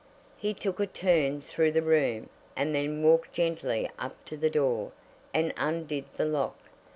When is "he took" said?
0.35-0.79